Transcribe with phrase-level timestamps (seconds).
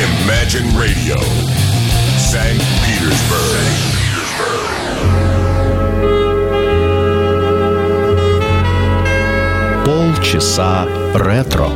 [0.00, 1.16] Imagine Radio,
[2.18, 2.60] St.
[2.84, 3.96] Petersburg.
[9.84, 11.70] Полчаса ретро.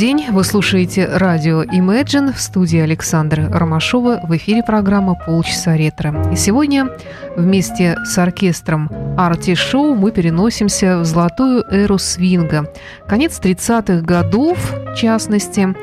[0.00, 4.20] Вы слушаете радио Imagine в студии Александра Ромашова.
[4.22, 6.32] В эфире программа «Полчаса ретро».
[6.32, 6.88] И сегодня
[7.36, 12.72] вместе с оркестром Арти Шоу мы переносимся в золотую эру свинга.
[13.06, 15.76] Конец 30-х годов, в частности.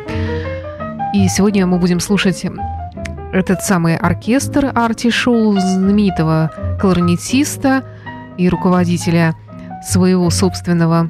[1.14, 2.44] И сегодня мы будем слушать
[3.34, 6.50] этот самый оркестр Арти Шоу, знаменитого
[6.82, 7.84] кларнетиста
[8.36, 9.36] и руководителя
[9.88, 11.08] своего собственного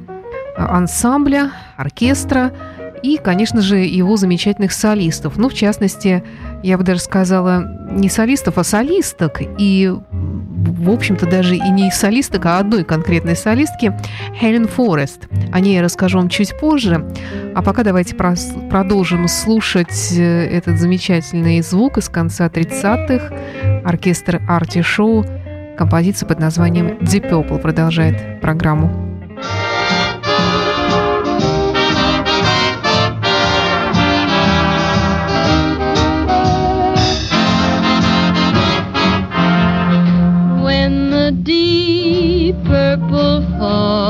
[0.58, 2.52] ансамбля, оркестра–
[3.02, 5.36] и, конечно же, его замечательных солистов.
[5.36, 6.22] Ну, в частности,
[6.62, 9.40] я бы даже сказала, не солистов, а солисток.
[9.58, 13.94] И, в общем-то, даже и не солисток, а одной конкретной солистки
[14.38, 15.28] Хелен Форест.
[15.52, 17.04] О ней я расскажу вам чуть позже.
[17.54, 23.34] А пока давайте продолжим слушать э, этот замечательный звук из конца 30-х.
[23.84, 25.24] Оркестр Арти Шоу.
[25.76, 29.07] Композиция под названием Deep Purple продолжает программу.
[43.70, 44.07] Oh.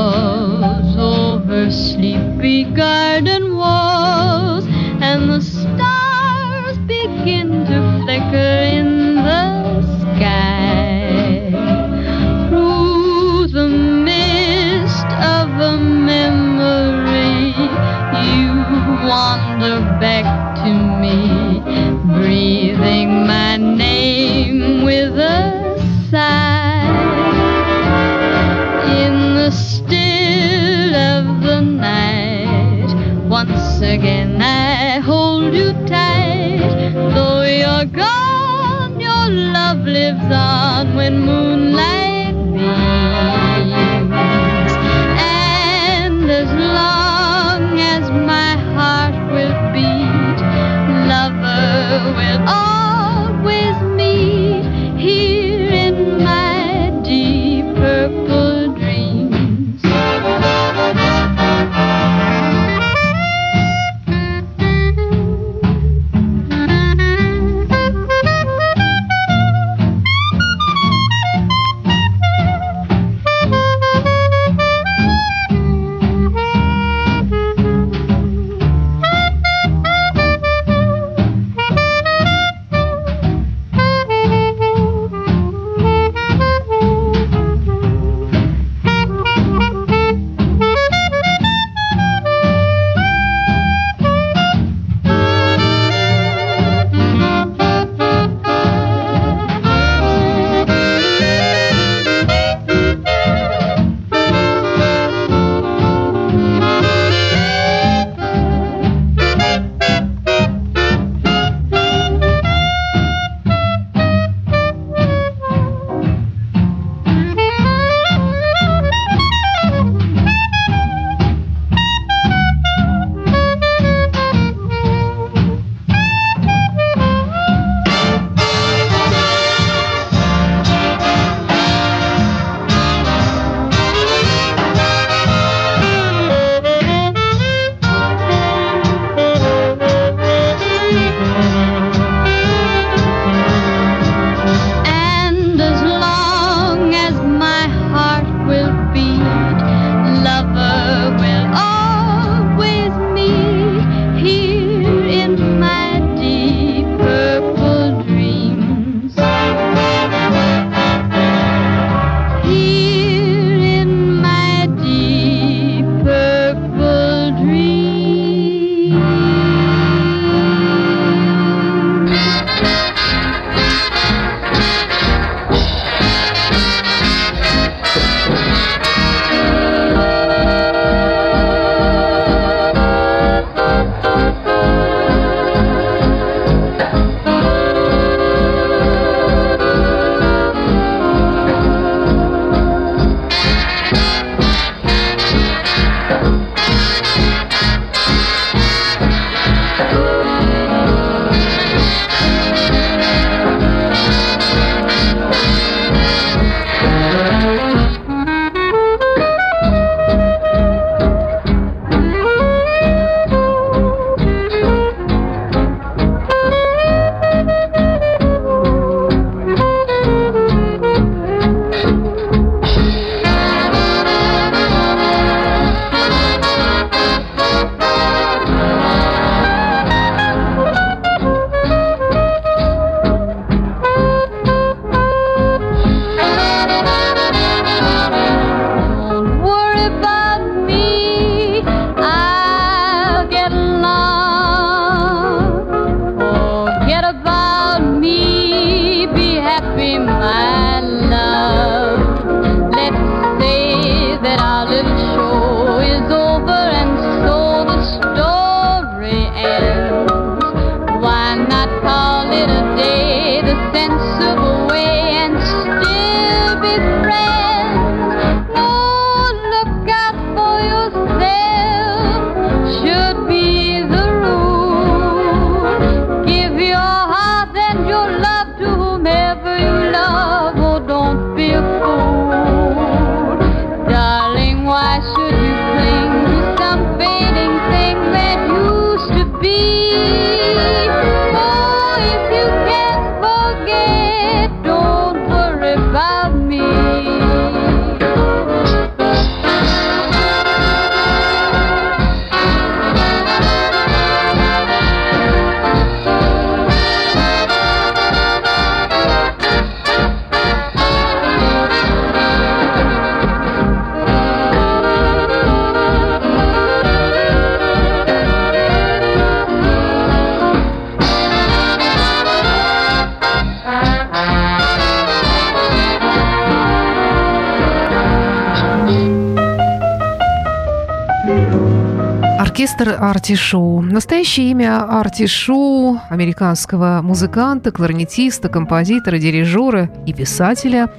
[332.79, 333.81] Оркестр Арти Шоу.
[333.81, 340.89] Настоящее имя Арти Шоу, американского музыканта, кларнетиста, композитора, дирижера и писателя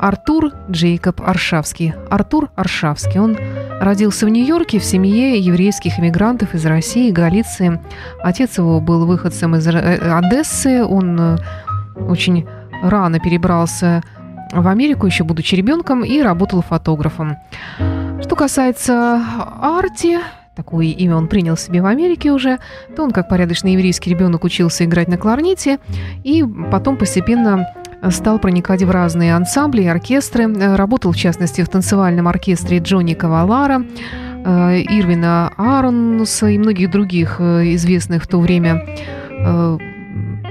[0.00, 1.94] Артур Джейкоб Аршавский.
[2.10, 3.20] Артур Аршавский.
[3.20, 3.38] Он
[3.80, 7.80] родился в Нью-Йорке в семье еврейских иммигрантов из России и Галиции.
[8.20, 10.84] Отец его был выходцем из э, Одессы.
[10.84, 11.36] Он э,
[12.08, 12.44] очень
[12.82, 14.02] рано перебрался
[14.52, 17.36] в Америку, еще будучи ребенком, и работал фотографом.
[18.20, 19.22] Что касается
[19.60, 20.18] Арти,
[20.56, 22.58] такое имя он принял себе в Америке уже,
[22.96, 25.78] то он, как порядочный еврейский ребенок, учился играть на кларнете,
[26.24, 27.66] и потом постепенно
[28.10, 30.52] стал проникать в разные ансамбли и оркестры.
[30.76, 33.84] Работал, в частности, в танцевальном оркестре Джонни Кавалара,
[34.44, 38.84] э, Ирвина Аронуса и многих других э, известных в то время
[39.30, 39.78] э,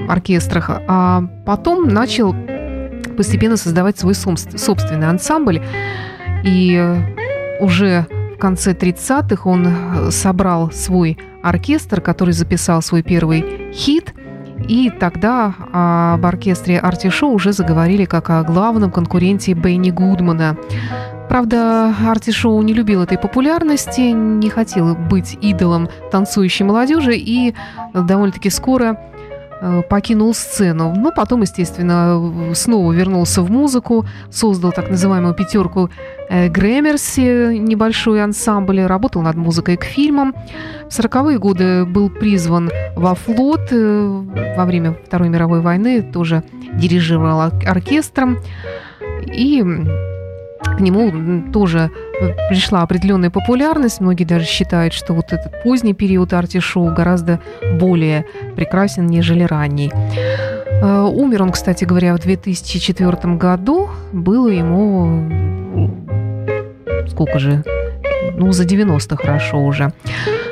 [0.08, 0.70] оркестрах.
[0.88, 2.36] А потом начал
[3.18, 5.62] постепенно создавать свой собственный ансамбль.
[6.44, 6.96] И
[7.60, 14.14] уже в конце 30-х он собрал свой оркестр, который записал свой первый хит.
[14.68, 20.58] И тогда об оркестре Арти Шоу уже заговорили как о главном конкуренте Бенни Гудмана.
[21.30, 27.54] Правда, Арти Шоу не любил этой популярности, не хотел быть идолом танцующей молодежи и
[27.94, 29.15] довольно-таки скоро Э,
[29.90, 30.94] покинул сцену.
[30.96, 35.90] Но потом, естественно, снова вернулся в музыку, создал так называемую пятерку
[36.30, 40.34] э, Грэмерси, небольшой ансамбль, работал над музыкой к фильмам.
[40.90, 44.24] В 40-е годы был призван во флот э,
[44.58, 46.44] во время Второй мировой войны, тоже
[46.74, 48.38] дирижировал оркестром.
[49.26, 49.64] И
[50.78, 51.90] к нему тоже
[52.50, 54.02] пришла определенная популярность.
[54.02, 57.40] Многие даже считают, что вот этот поздний период арти-шоу гораздо
[57.80, 59.92] более прекрасен, нежели ранний.
[60.82, 63.90] Э, умер он, кстати говоря, в 2004 году.
[64.12, 65.30] Было ему...
[67.10, 67.64] Сколько же?
[68.38, 69.94] Ну, за 90 хорошо уже.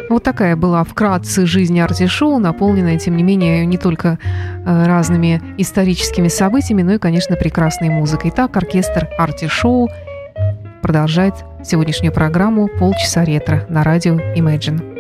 [0.10, 4.20] Вот такая была вкратце жизнь арти-шоу, наполненная, тем не менее, не только
[4.66, 8.32] э, разными историческими событиями, но и, конечно, прекрасной музыкой.
[8.34, 9.90] Итак, оркестр арти-шоу
[10.84, 14.93] продолжает сегодняшнюю программу «Полчаса ретро» на радио Imagine.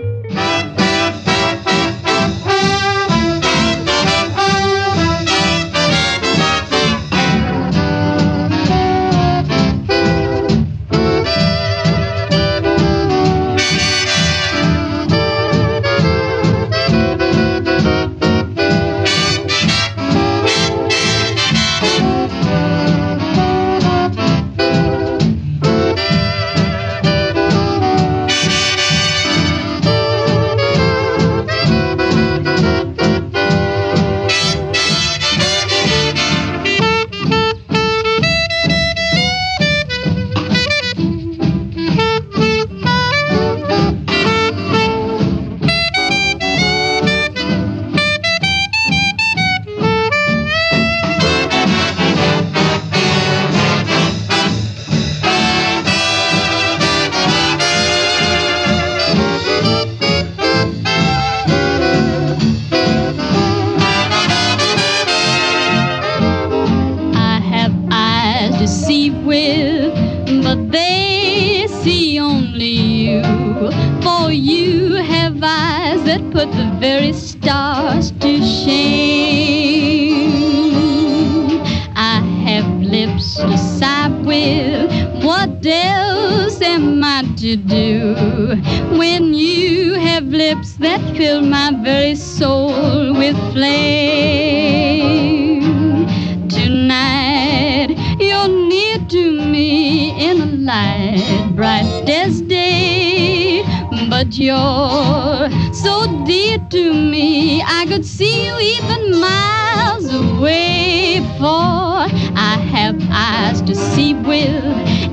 [111.43, 114.63] for I have eyes to see with,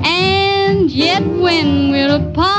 [0.05, 2.50] and yet when we're apart.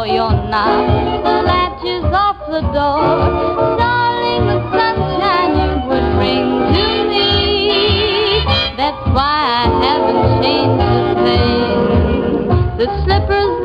[0.00, 1.24] Waiting for your knock.
[1.24, 3.76] The latch is off the door.
[3.78, 8.44] Darling, the sunshine you would bring to me.
[8.76, 12.78] That's why I haven't changed a thing.
[12.78, 13.59] The slippers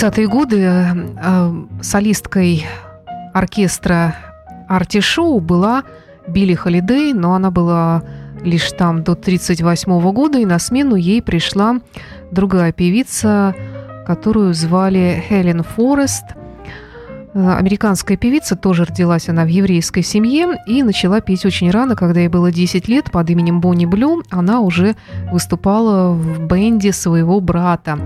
[0.00, 2.66] 30-е годы э, солисткой
[3.34, 4.16] оркестра
[4.66, 5.84] Арти Шоу была
[6.26, 8.02] Билли Холидей, но она была
[8.42, 11.80] лишь там до 1938 года, и на смену ей пришла
[12.30, 13.54] другая певица,
[14.06, 16.24] которую звали Хелен Форест.
[17.32, 22.20] Э, Американская певица, тоже родилась она в еврейской семье и начала петь очень рано, когда
[22.20, 24.22] ей было 10 лет, под именем Бонни Блю.
[24.30, 24.96] Она уже
[25.30, 27.98] выступала в бенде своего брата.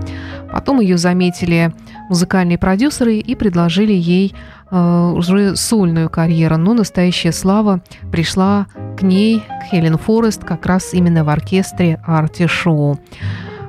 [0.51, 1.73] Потом ее заметили
[2.09, 4.35] музыкальные продюсеры и предложили ей
[4.69, 6.57] э, уже сольную карьеру.
[6.57, 12.45] Но настоящая слава пришла к ней, к Хелен Форест, как раз именно в оркестре Арти
[12.45, 12.99] Шоу.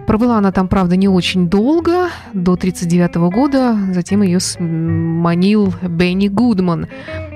[0.07, 3.77] Пробыла она там, правда, не очень долго, до 1939 года.
[3.92, 6.87] Затем ее сманил Бенни Гудман.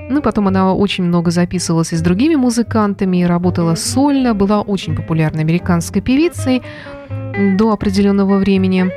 [0.09, 4.95] Ну, и потом она очень много записывалась и с другими музыкантами, работала сольно, была очень
[4.95, 6.61] популярной американской певицей
[7.57, 8.91] до определенного времени.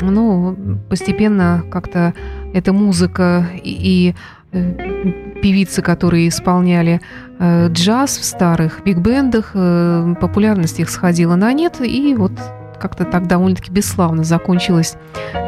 [0.00, 0.56] Ну,
[0.88, 2.14] постепенно как-то
[2.54, 4.14] эта музыка и, и
[4.50, 7.00] певицы, которые исполняли
[7.38, 12.32] э, джаз в старых биг-бендах, э, популярность их сходила на нет, и вот
[12.80, 14.96] как-то так довольно-таки бесславно закончилась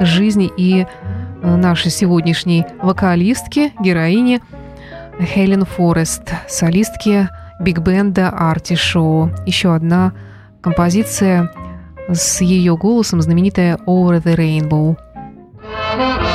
[0.00, 0.86] жизнь и
[1.42, 4.40] э, нашей сегодняшней вокалистки, героини
[5.20, 7.28] Хелен Форест, солистки
[7.60, 9.30] биг-бенда Арти Шоу.
[9.46, 10.12] Еще одна
[10.60, 11.52] композиция
[12.08, 14.96] с ее голосом, знаменитая Over the Rainbow.
[15.96, 16.29] Over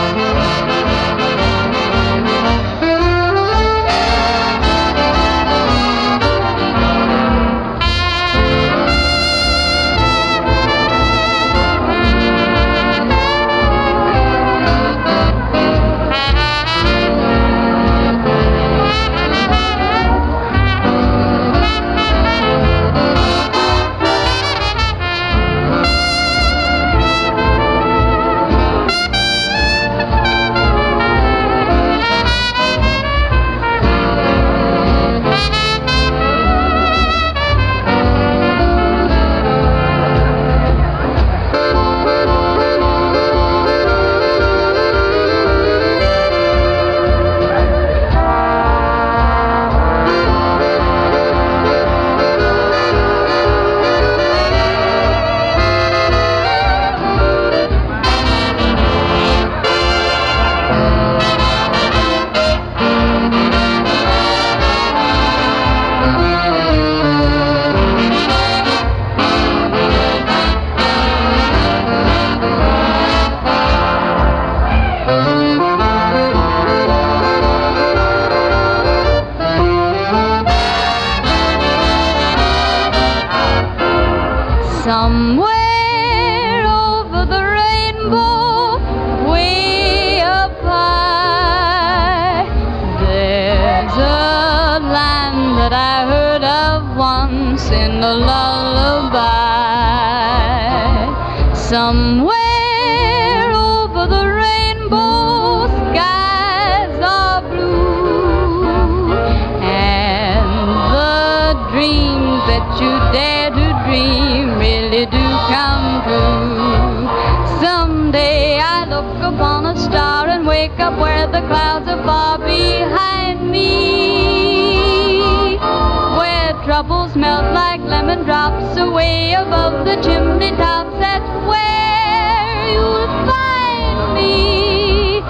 [129.06, 135.22] way above the chimney tops, that's where you'll find me.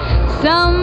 [0.44, 0.75] Some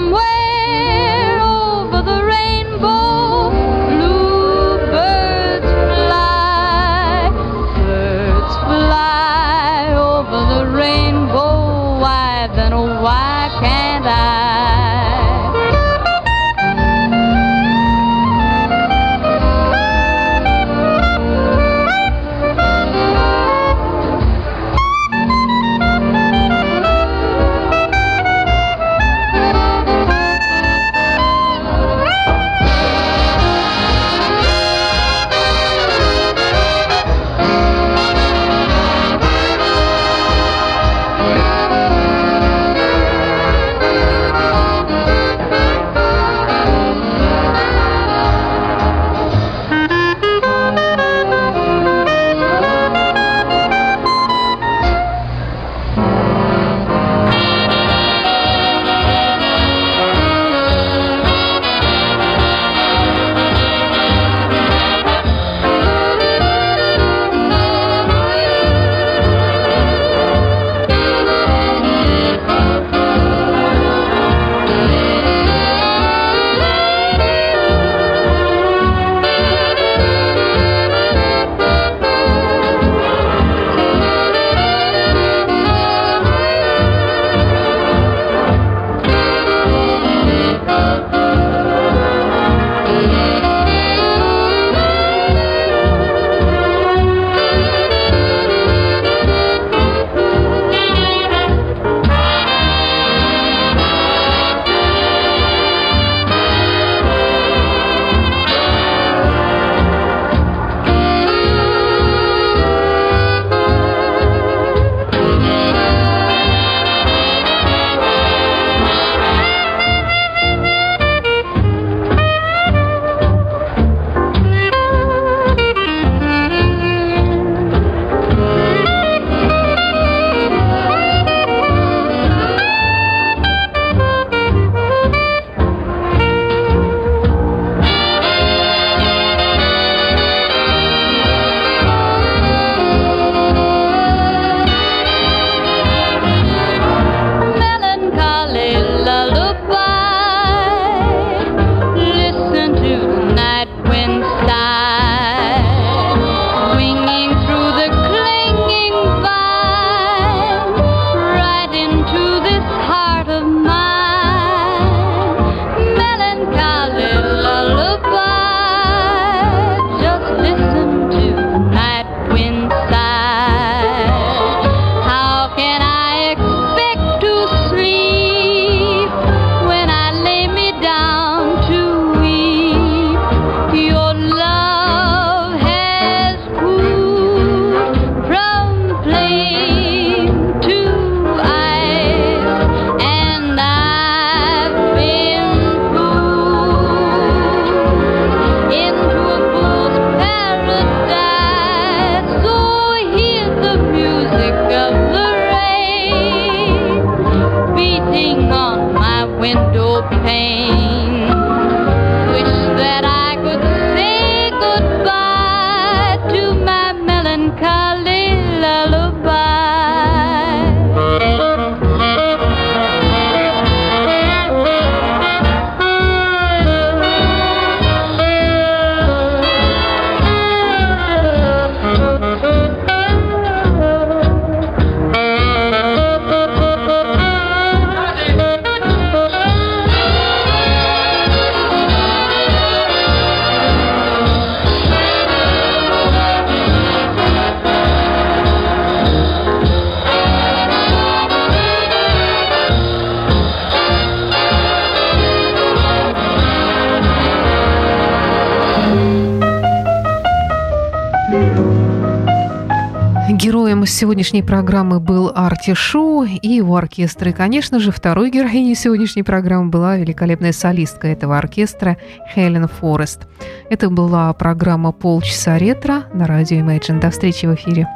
[264.03, 267.29] сегодняшней программы был Арти Шоу и его оркестр.
[267.29, 271.97] И, конечно же, второй героиней сегодняшней программы была великолепная солистка этого оркестра
[272.35, 273.29] Хелен Форест.
[273.71, 277.01] Это была программа «Полчаса ретро» на радио Imagine.
[277.01, 277.87] До встречи в эфире.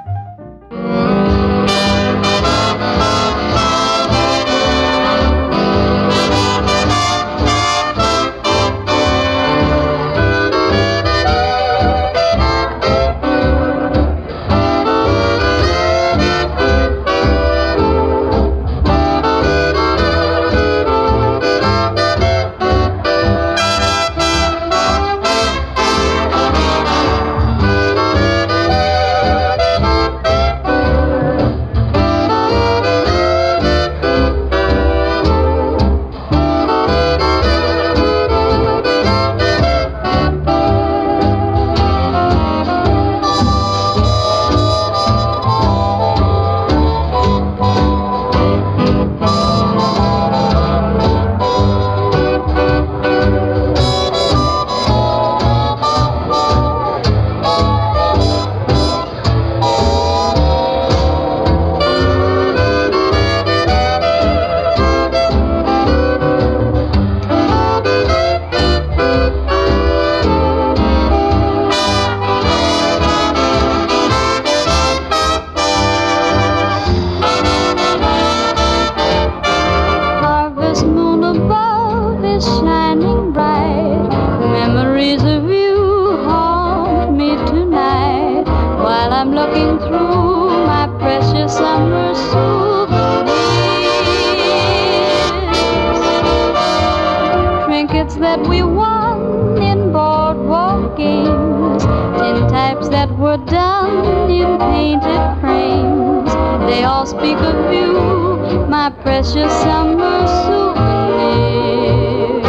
[98.36, 106.32] that we won in boardwalk games, in types that were done in painted frames.
[106.68, 112.42] They all speak of you, my precious summer souvenir.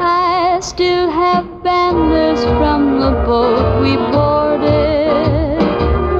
[0.00, 5.62] I still have banners from the boat we boarded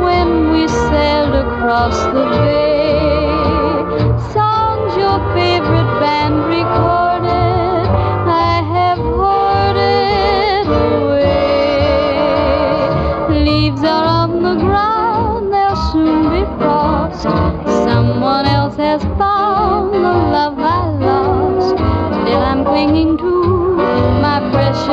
[0.02, 2.53] when we sailed across the bay.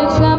[0.03, 0.30] It's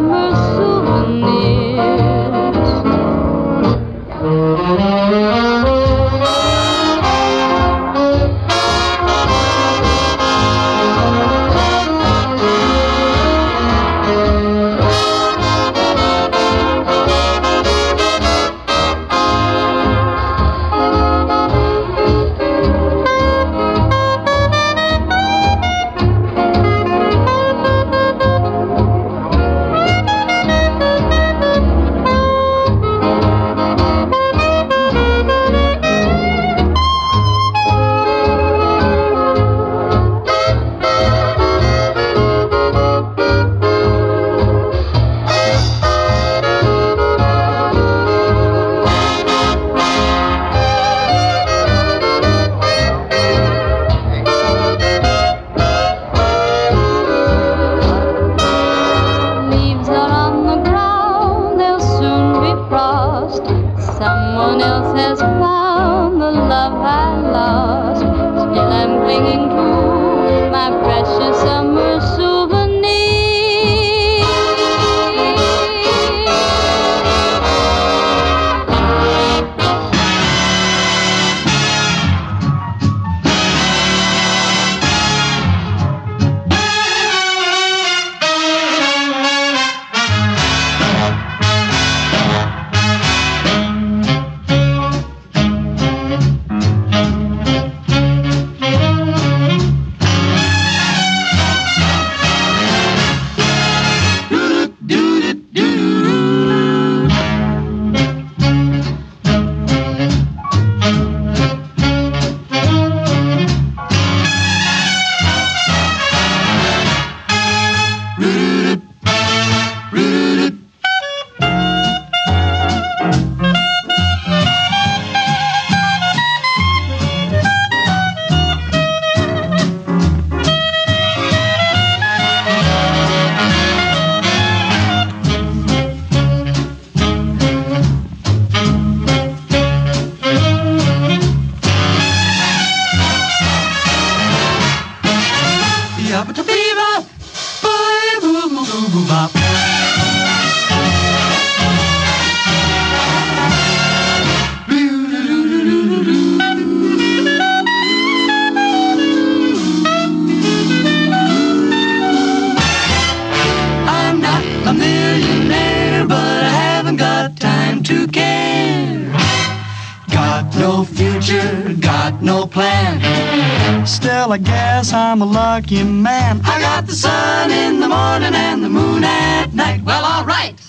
[174.83, 176.41] guess I'm a lucky man.
[176.45, 179.81] I got the sun in the morning and the moon at night.
[179.85, 180.61] Well, alright.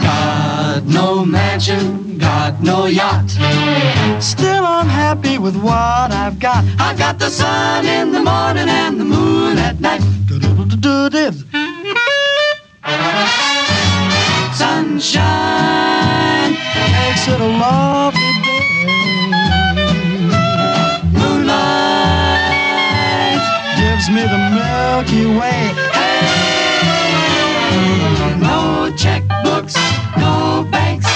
[0.00, 3.28] Got no mansion, got no yacht.
[4.22, 6.64] Still, I'm happy with what I've got.
[6.78, 10.02] I got the sun in the morning and the moon at night.
[14.54, 16.52] Sunshine
[16.94, 18.15] makes it a lovely
[24.06, 25.74] gives me the Milky Way.
[25.92, 26.28] Hey,
[28.38, 29.74] no checkbooks,
[30.16, 31.06] no banks.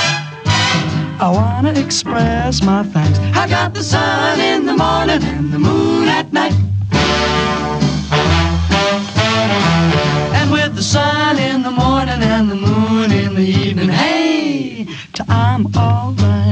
[1.21, 3.19] I wanna express my thanks.
[3.37, 6.55] I got the sun in the morning and the moon at night.
[10.35, 14.87] And with the sun in the morning and the moon in the evening, hey,
[15.29, 16.50] I'm alright.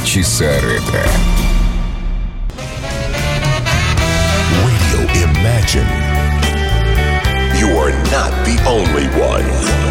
[0.00, 1.04] Полчаса ретро.
[4.64, 5.86] Radio Imagine.
[7.58, 9.89] You are not the only one.